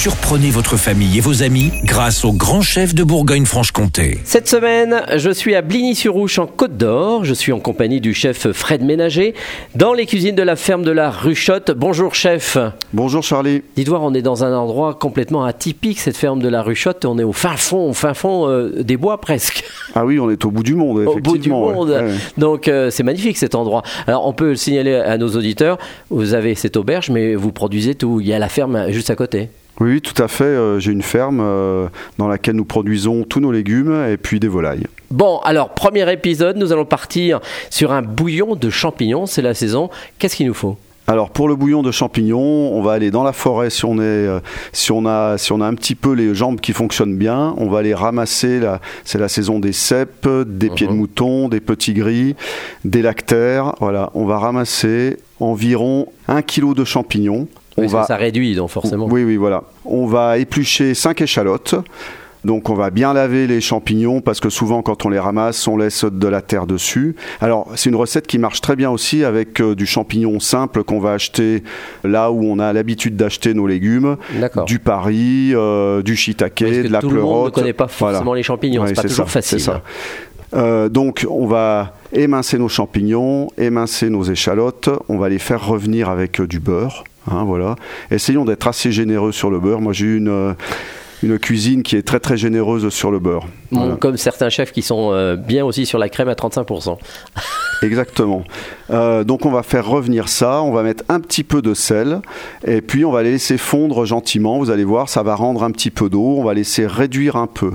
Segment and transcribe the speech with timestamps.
[0.00, 4.20] Surprenez votre famille et vos amis grâce au grand chef de Bourgogne-Franche-Comté.
[4.22, 7.24] Cette semaine, je suis à Bligny-sur-Ouche en Côte d'Or.
[7.24, 9.34] Je suis en compagnie du chef Fred Ménager
[9.74, 11.72] dans les cuisines de la ferme de la Ruchotte.
[11.72, 12.56] Bonjour chef.
[12.92, 13.62] Bonjour Charlie.
[13.74, 17.04] Dites voir, on est dans un endroit complètement atypique, cette ferme de la Ruchotte.
[17.04, 19.64] On est au fin fond, au fin fond euh, des bois presque.
[19.96, 21.90] Ah oui, on est au bout du monde, Au bout du monde.
[21.90, 22.14] Ouais.
[22.36, 23.82] Donc euh, c'est magnifique cet endroit.
[24.06, 25.76] Alors on peut le signaler à nos auditeurs.
[26.08, 28.20] Vous avez cette auberge, mais vous produisez tout.
[28.20, 29.48] Il y a la ferme juste à côté.
[29.80, 30.44] Oui, oui, tout à fait.
[30.44, 31.86] euh, J'ai une ferme euh,
[32.18, 34.86] dans laquelle nous produisons tous nos légumes et puis des volailles.
[35.10, 39.26] Bon, alors premier épisode, nous allons partir sur un bouillon de champignons.
[39.26, 39.88] C'est la saison.
[40.18, 40.76] Qu'est-ce qu'il nous faut?
[41.06, 42.38] Alors pour le bouillon de champignons,
[42.76, 44.40] on va aller dans la forêt si on est, euh,
[44.72, 47.54] si on a, si on a un petit peu les jambes qui fonctionnent bien.
[47.56, 48.60] On va aller ramasser.
[49.04, 50.98] C'est la saison des cèpes, des pieds de Mhm.
[50.98, 52.36] mouton, des petits gris,
[52.84, 53.74] des lactaires.
[53.80, 57.48] Voilà, on va ramasser environ un kilo de champignons.
[57.84, 59.06] On va Ça réduit donc forcément.
[59.10, 59.62] Oui, oui, voilà.
[59.84, 61.74] On va éplucher 5 échalotes.
[62.44, 65.76] Donc on va bien laver les champignons parce que souvent quand on les ramasse, on
[65.76, 67.16] laisse de la terre dessus.
[67.40, 71.00] Alors c'est une recette qui marche très bien aussi avec euh, du champignon simple qu'on
[71.00, 71.64] va acheter
[72.04, 74.66] là où on a l'habitude d'acheter nos légumes, D'accord.
[74.66, 77.54] du paris, euh, du shiitake, de la tout le monde ne pleurote.
[77.54, 78.36] connaît pas forcément Voilà.
[78.38, 78.82] les champignons.
[78.82, 79.60] Ouais, c'est pas toujours ça, facile.
[79.60, 79.82] ça.
[80.54, 86.08] Euh, donc on va émincer nos champignons, émincer nos échalotes, on va les faire revenir
[86.08, 87.02] avec du beurre.
[87.30, 87.76] Hein, voilà.
[88.10, 89.80] Essayons d'être assez généreux sur le beurre.
[89.80, 90.52] Moi j'ai une, euh,
[91.22, 93.46] une cuisine qui est très très généreuse sur le beurre.
[93.72, 93.96] Bon, Voilà.
[93.96, 96.98] Comme certains chefs qui sont euh, bien aussi sur la crème à 35%.
[97.82, 98.44] Exactement.
[98.90, 102.20] Euh, donc on va faire revenir ça, on va mettre un petit peu de sel
[102.66, 104.58] et puis on va les laisser fondre gentiment.
[104.58, 107.46] Vous allez voir, ça va rendre un petit peu d'eau, on va laisser réduire un
[107.46, 107.72] peu.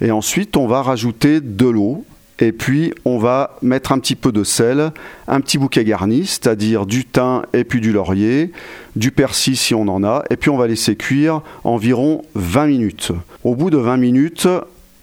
[0.00, 2.04] Et ensuite on va rajouter de l'eau.
[2.40, 4.92] Et puis on va mettre un petit peu de sel,
[5.28, 8.50] un petit bouquet garni, c'est-à-dire du thym et puis du laurier,
[8.96, 13.12] du persil si on en a, et puis on va laisser cuire environ 20 minutes.
[13.44, 14.48] Au bout de 20 minutes,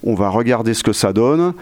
[0.04, 1.54] on va regarder ce que ça donne.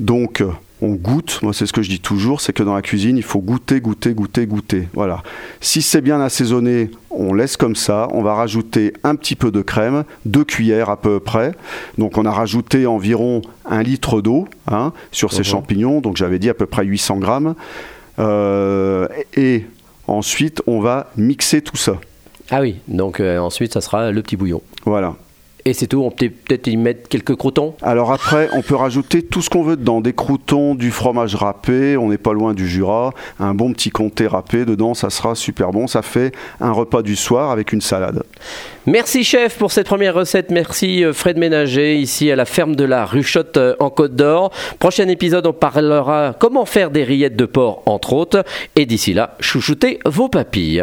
[0.00, 0.42] Donc,
[0.80, 1.40] on goûte.
[1.42, 3.80] Moi, c'est ce que je dis toujours, c'est que dans la cuisine, il faut goûter,
[3.80, 4.88] goûter, goûter, goûter.
[4.94, 5.22] Voilà.
[5.60, 8.08] Si c'est bien assaisonné, on laisse comme ça.
[8.12, 11.52] On va rajouter un petit peu de crème, deux cuillères à peu près.
[11.96, 16.00] Donc, on a rajouté environ un litre d'eau hein, sur ces champignons.
[16.00, 17.54] Donc, j'avais dit à peu près 800 grammes.
[18.18, 19.64] Euh, et
[20.06, 21.98] ensuite, on va mixer tout ça.
[22.50, 24.62] Ah oui, donc euh, ensuite ça sera le petit bouillon.
[24.84, 25.16] Voilà.
[25.68, 27.74] Et c'est tout, on peut peut-être y mettre quelques croutons.
[27.82, 31.98] Alors après, on peut rajouter tout ce qu'on veut dedans, des croutons, du fromage râpé,
[31.98, 35.70] on n'est pas loin du Jura, un bon petit comté râpé dedans, ça sera super
[35.70, 38.22] bon, ça fait un repas du soir avec une salade.
[38.86, 40.50] Merci chef pour cette première recette.
[40.50, 44.50] Merci euh, Fred Ménager ici à la ferme de la Ruchotte euh, en Côte d'Or.
[44.78, 48.42] Prochain épisode, on parlera comment faire des rillettes de porc entre autres.
[48.74, 50.82] Et d'ici là, chouchoutez vos papilles.